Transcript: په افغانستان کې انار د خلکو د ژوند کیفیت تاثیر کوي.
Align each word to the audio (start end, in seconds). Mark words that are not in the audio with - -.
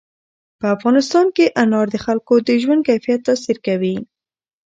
په 0.59 0.65
افغانستان 0.75 1.25
کې 1.35 1.45
انار 1.63 1.87
د 1.91 1.95
خلکو 2.05 2.33
د 2.47 2.49
ژوند 2.61 2.81
کیفیت 2.89 3.19
تاثیر 3.27 3.57
کوي. 3.67 3.95